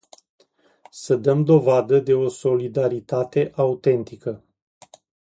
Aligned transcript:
Să 0.89 1.15
dăm 1.15 1.43
dovadă 1.43 1.99
de 1.99 2.13
o 2.13 2.27
solidaritate 2.27 3.51
autentică. 3.55 4.43